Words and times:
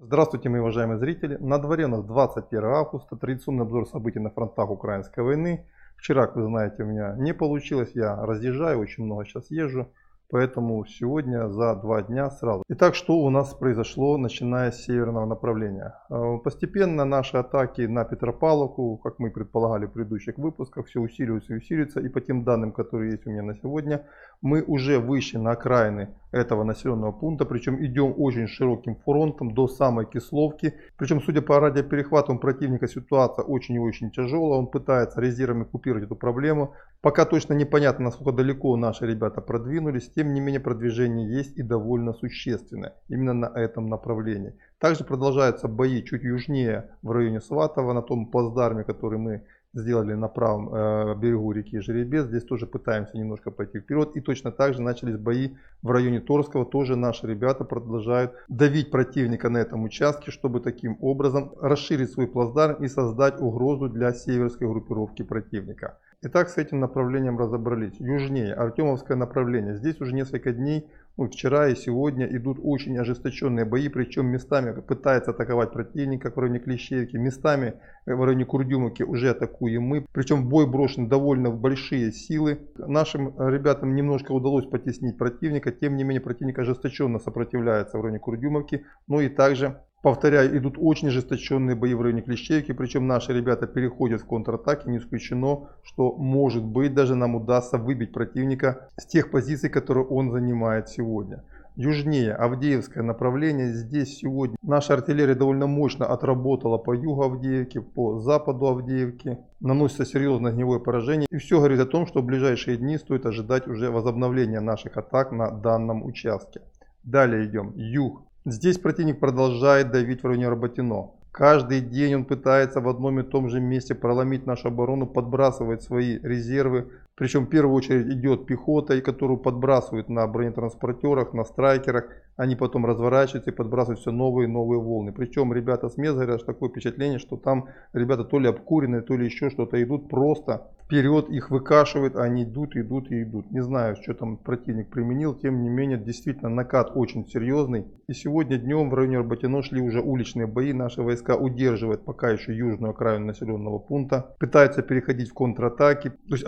Здравствуйте, 0.00 0.48
мои 0.48 0.60
уважаемые 0.60 0.96
зрители. 0.96 1.36
На 1.40 1.58
дворе 1.58 1.86
у 1.86 1.88
нас 1.88 2.04
21 2.04 2.64
августа, 2.66 3.16
традиционный 3.16 3.64
обзор 3.64 3.88
событий 3.88 4.20
на 4.20 4.30
фронтах 4.30 4.70
украинской 4.70 5.24
войны. 5.24 5.66
Вчера, 5.96 6.26
как 6.26 6.36
вы 6.36 6.44
знаете, 6.44 6.84
у 6.84 6.86
меня 6.86 7.16
не 7.18 7.34
получилось, 7.34 7.90
я 7.94 8.14
разъезжаю, 8.14 8.78
очень 8.78 9.02
много 9.02 9.24
сейчас 9.24 9.50
езжу. 9.50 9.88
Поэтому 10.30 10.84
сегодня 10.84 11.48
за 11.48 11.74
два 11.74 12.02
дня 12.02 12.30
сразу. 12.30 12.62
Итак, 12.68 12.94
что 12.94 13.18
у 13.18 13.30
нас 13.30 13.54
произошло, 13.54 14.18
начиная 14.18 14.70
с 14.70 14.84
северного 14.84 15.24
направления? 15.24 15.94
Э, 16.10 16.36
Постепенно 16.44 17.06
наши 17.06 17.38
атаки 17.38 17.82
на 17.82 18.04
Петропавловку, 18.04 18.98
как 18.98 19.18
мы 19.18 19.30
предполагали 19.30 19.86
в 19.86 19.92
предыдущих 19.92 20.36
выпусках, 20.36 20.86
все 20.86 21.00
усиливаются 21.00 21.54
и 21.54 21.56
усиливаются. 21.56 22.00
И 22.00 22.08
по 22.10 22.20
тем 22.20 22.44
данным, 22.44 22.72
которые 22.72 23.12
есть 23.12 23.26
у 23.26 23.30
меня 23.30 23.42
на 23.42 23.54
сегодня, 23.54 24.04
мы 24.42 24.62
уже 24.62 24.98
вышли 24.98 25.38
на 25.38 25.52
окраины 25.52 26.14
этого 26.30 26.62
населенного 26.62 27.12
пункта. 27.12 27.46
Причем 27.46 27.82
идем 27.82 28.12
очень 28.18 28.48
широким 28.48 28.96
фронтом 28.96 29.54
до 29.54 29.66
самой 29.66 30.04
Кисловки. 30.04 30.74
Причем, 30.98 31.22
судя 31.22 31.40
по 31.40 31.58
радиоперехватам 31.58 32.38
противника, 32.38 32.86
ситуация 32.86 33.44
очень 33.44 33.76
и 33.76 33.78
очень 33.78 34.10
тяжелая. 34.10 34.58
Он 34.58 34.66
пытается 34.66 35.22
резервами 35.22 35.64
купировать 35.64 36.04
эту 36.04 36.16
проблему. 36.16 36.74
Пока 37.00 37.24
точно 37.24 37.54
непонятно, 37.54 38.06
насколько 38.06 38.32
далеко 38.32 38.76
наши 38.76 39.06
ребята 39.06 39.40
продвинулись. 39.40 40.10
Тем 40.18 40.34
не 40.34 40.40
менее, 40.40 40.58
продвижение 40.58 41.32
есть 41.32 41.56
и 41.56 41.62
довольно 41.62 42.12
существенное. 42.12 42.94
Именно 43.06 43.34
на 43.34 43.46
этом 43.54 43.88
направлении. 43.88 44.58
Также 44.80 45.04
продолжаются 45.04 45.68
бои 45.68 46.02
чуть 46.02 46.24
южнее 46.24 46.90
в 47.02 47.12
районе 47.12 47.40
Сватова, 47.40 47.92
на 47.92 48.02
том 48.02 48.26
плацдарме, 48.26 48.82
который 48.82 49.20
мы 49.20 49.44
сделали 49.74 50.14
на 50.14 50.28
правом 50.28 50.74
э, 50.74 51.14
берегу 51.16 51.52
реки 51.52 51.80
Жеребец. 51.80 52.26
Здесь 52.26 52.44
тоже 52.44 52.66
пытаемся 52.66 53.16
немножко 53.16 53.50
пойти 53.50 53.80
вперед. 53.80 54.16
И 54.16 54.20
точно 54.20 54.50
так 54.50 54.74
же 54.74 54.82
начались 54.82 55.16
бои 55.16 55.50
в 55.82 55.90
районе 55.90 56.20
Торского. 56.20 56.64
Тоже 56.64 56.96
наши 56.96 57.26
ребята 57.26 57.64
продолжают 57.64 58.32
давить 58.48 58.90
противника 58.90 59.48
на 59.48 59.58
этом 59.58 59.84
участке, 59.84 60.30
чтобы 60.30 60.60
таким 60.60 60.96
образом 61.00 61.52
расширить 61.60 62.10
свой 62.10 62.26
плацдарм 62.26 62.82
и 62.82 62.88
создать 62.88 63.40
угрозу 63.40 63.88
для 63.88 64.12
северской 64.12 64.68
группировки 64.68 65.22
противника. 65.22 65.98
Итак, 66.22 66.48
с 66.48 66.56
этим 66.56 66.80
направлением 66.80 67.38
разобрались. 67.38 67.94
Южнее, 68.00 68.52
Артемовское 68.52 69.16
направление. 69.16 69.76
Здесь 69.76 70.00
уже 70.00 70.14
несколько 70.14 70.52
дней, 70.52 70.88
ну, 71.18 71.26
вчера 71.26 71.68
и 71.68 71.74
сегодня 71.74 72.26
идут 72.26 72.58
очень 72.62 72.96
ожесточенные 72.96 73.64
бои, 73.64 73.88
причем 73.88 74.26
местами 74.26 74.80
пытается 74.80 75.32
атаковать 75.32 75.72
противник, 75.72 76.22
как 76.22 76.36
в 76.36 76.40
районе 76.40 76.60
Клещевки, 76.60 77.16
местами 77.16 77.74
в 78.06 78.24
районе 78.24 78.44
Курдюмовки 78.44 79.02
уже 79.02 79.30
атакуем 79.30 79.82
мы. 79.82 80.06
Причем 80.12 80.44
в 80.44 80.48
бой 80.48 80.68
брошены 80.68 81.08
довольно 81.08 81.50
большие 81.50 82.12
силы. 82.12 82.60
Нашим 82.76 83.34
ребятам 83.36 83.96
немножко 83.96 84.30
удалось 84.30 84.66
потеснить 84.66 85.18
противника, 85.18 85.72
тем 85.72 85.96
не 85.96 86.04
менее 86.04 86.20
противник 86.20 86.60
ожесточенно 86.60 87.18
сопротивляется 87.18 87.98
в 87.98 88.02
районе 88.02 88.20
Курдюмовки, 88.20 88.84
ну 89.08 89.20
и 89.20 89.28
также 89.28 89.82
Повторяю, 90.00 90.56
идут 90.56 90.76
очень 90.78 91.08
ожесточенные 91.08 91.74
бои 91.74 91.92
в 91.92 92.00
районе 92.00 92.22
Клещевки, 92.22 92.72
причем 92.72 93.08
наши 93.08 93.32
ребята 93.32 93.66
переходят 93.66 94.20
в 94.20 94.26
контратаки, 94.26 94.88
не 94.88 94.98
исключено, 94.98 95.70
что 95.82 96.14
может 96.14 96.62
быть 96.62 96.94
даже 96.94 97.16
нам 97.16 97.34
удастся 97.34 97.78
выбить 97.78 98.12
противника 98.12 98.88
с 98.96 99.06
тех 99.06 99.32
позиций, 99.32 99.70
которые 99.70 100.06
он 100.06 100.30
занимает 100.30 100.88
сегодня. 100.88 101.42
Южнее, 101.74 102.32
Авдеевское 102.32 103.02
направление, 103.02 103.72
здесь 103.72 104.18
сегодня 104.18 104.56
наша 104.62 104.94
артиллерия 104.94 105.34
довольно 105.34 105.66
мощно 105.66 106.06
отработала 106.06 106.78
по 106.78 106.92
югу 106.92 107.22
Авдеевки, 107.22 107.78
по 107.78 108.20
западу 108.20 108.66
Авдеевки, 108.66 109.38
наносится 109.60 110.04
серьезное 110.04 110.52
огневое 110.52 110.80
поражение. 110.80 111.26
И 111.30 111.36
все 111.38 111.58
говорит 111.58 111.80
о 111.80 111.86
том, 111.86 112.06
что 112.06 112.20
в 112.20 112.24
ближайшие 112.24 112.76
дни 112.76 112.98
стоит 112.98 113.26
ожидать 113.26 113.66
уже 113.66 113.90
возобновления 113.90 114.60
наших 114.60 114.96
атак 114.96 115.32
на 115.32 115.50
данном 115.50 116.04
участке. 116.04 116.62
Далее 117.04 117.46
идем, 117.46 117.72
юг. 117.76 118.27
Здесь 118.44 118.78
противник 118.78 119.20
продолжает 119.20 119.90
давить 119.90 120.22
в 120.22 120.26
районе 120.26 120.48
Работино. 120.48 121.10
Каждый 121.32 121.80
день 121.80 122.14
он 122.14 122.24
пытается 122.24 122.80
в 122.80 122.88
одном 122.88 123.20
и 123.20 123.22
том 123.22 123.48
же 123.48 123.60
месте 123.60 123.94
проломить 123.94 124.46
нашу 124.46 124.68
оборону, 124.68 125.06
подбрасывать 125.06 125.82
свои 125.82 126.18
резервы. 126.18 126.90
Причем 127.18 127.46
в 127.46 127.50
первую 127.50 127.74
очередь 127.74 128.06
идет 128.06 128.46
пехота, 128.46 129.00
которую 129.00 129.38
подбрасывают 129.38 130.08
на 130.08 130.24
бронетранспортерах, 130.28 131.34
на 131.34 131.44
страйкерах. 131.44 132.04
Они 132.36 132.54
потом 132.54 132.86
разворачиваются 132.86 133.50
и 133.50 133.54
подбрасывают 133.54 133.98
все 133.98 134.12
новые 134.12 134.48
и 134.48 134.52
новые 134.52 134.80
волны. 134.80 135.12
Причем 135.12 135.52
ребята 135.52 135.88
с 135.88 135.96
мест 135.96 136.14
говорят, 136.14 136.40
что 136.40 136.52
такое 136.52 136.70
впечатление, 136.70 137.18
что 137.18 137.36
там 137.36 137.66
ребята 137.92 138.22
то 138.22 138.38
ли 138.38 138.48
обкуренные, 138.48 139.02
то 139.02 139.16
ли 139.16 139.24
еще 139.24 139.50
что-то 139.50 139.82
идут 139.82 140.08
просто 140.08 140.68
вперед, 140.88 141.28
их 141.28 141.50
выкашивают, 141.50 142.16
а 142.16 142.22
они 142.22 142.44
идут, 142.44 142.74
идут 142.74 143.10
и 143.10 143.22
идут. 143.22 143.50
Не 143.50 143.62
знаю, 143.62 143.96
что 143.96 144.14
там 144.14 144.38
противник 144.38 144.88
применил, 144.88 145.34
тем 145.34 145.62
не 145.62 145.68
менее, 145.68 145.98
действительно 145.98 146.48
накат 146.48 146.92
очень 146.94 147.26
серьезный. 147.28 147.84
И 148.08 148.14
сегодня 148.14 148.56
днем 148.56 148.88
в 148.88 148.94
районе 148.94 149.18
Арбатино 149.18 149.62
шли 149.62 149.82
уже 149.82 150.00
уличные 150.00 150.46
бои, 150.46 150.72
наши 150.72 151.02
войска 151.02 151.36
удерживают 151.36 152.06
пока 152.06 152.30
еще 152.30 152.56
южную 152.56 152.92
окраину 152.92 153.26
населенного 153.26 153.78
пункта, 153.78 154.34
пытаются 154.38 154.80
переходить 154.80 155.30
в 155.30 155.34
контратаки. 155.34 156.08
То 156.08 156.34
есть 156.34 156.44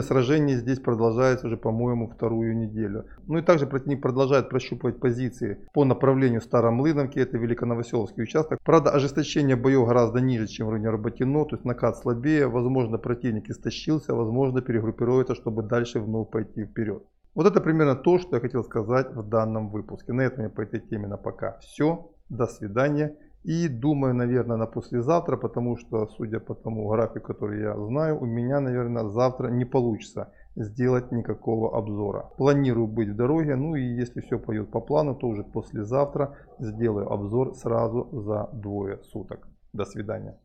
ожесточенное 0.00 0.02
сражение 0.02 0.56
здесь 0.56 0.80
продолжается 0.80 1.46
уже, 1.46 1.56
по-моему, 1.56 2.08
вторую 2.08 2.56
неделю. 2.56 3.04
Ну 3.26 3.38
и 3.38 3.42
также 3.42 3.66
противник 3.66 4.02
продолжает 4.02 4.48
прощупывать 4.48 5.00
позиции 5.00 5.58
по 5.72 5.84
направлению 5.84 6.40
Старомлыновки, 6.40 7.18
это 7.18 7.38
Великоновоселовский 7.38 8.22
участок. 8.22 8.58
Правда, 8.64 8.90
ожесточение 8.90 9.56
боев 9.56 9.86
гораздо 9.86 10.20
ниже, 10.20 10.46
чем 10.46 10.66
в 10.66 10.70
районе 10.70 10.88
Арбатино, 10.88 11.44
то 11.44 11.56
есть 11.56 11.64
накат 11.64 11.96
слабее, 11.96 12.46
возможно, 12.46 12.98
противник 12.98 13.50
истощился, 13.50 14.14
возможно 14.14 14.60
перегруппируется, 14.60 15.34
чтобы 15.34 15.62
дальше 15.62 16.00
вновь 16.00 16.30
пойти 16.30 16.64
вперед. 16.64 17.02
Вот 17.34 17.46
это 17.46 17.60
примерно 17.60 17.94
то, 17.94 18.18
что 18.18 18.36
я 18.36 18.40
хотел 18.40 18.64
сказать 18.64 19.14
в 19.14 19.28
данном 19.28 19.70
выпуске. 19.70 20.12
На 20.12 20.22
этом 20.22 20.44
я 20.44 20.50
по 20.50 20.62
этой 20.62 20.80
теме 20.80 21.06
на 21.06 21.16
пока 21.16 21.58
все. 21.60 22.10
До 22.28 22.46
свидания. 22.46 23.16
И 23.42 23.68
думаю, 23.68 24.14
наверное, 24.14 24.56
на 24.56 24.66
послезавтра, 24.66 25.36
потому 25.36 25.76
что, 25.76 26.06
судя 26.08 26.40
по 26.40 26.54
тому 26.54 26.88
графику, 26.88 27.32
который 27.32 27.62
я 27.62 27.74
знаю, 27.76 28.20
у 28.20 28.26
меня, 28.26 28.60
наверное, 28.60 29.08
завтра 29.08 29.48
не 29.48 29.64
получится 29.64 30.32
сделать 30.56 31.12
никакого 31.12 31.78
обзора. 31.78 32.30
Планирую 32.36 32.86
быть 32.86 33.08
в 33.08 33.16
дороге, 33.16 33.56
ну 33.56 33.76
и 33.76 33.82
если 33.82 34.20
все 34.20 34.38
пойдет 34.38 34.70
по 34.70 34.80
плану, 34.80 35.14
то 35.14 35.26
уже 35.26 35.42
послезавтра 35.42 36.36
сделаю 36.58 37.10
обзор 37.10 37.54
сразу 37.54 38.08
за 38.12 38.50
двое 38.52 38.98
суток. 39.04 39.48
До 39.72 39.84
свидания. 39.84 40.36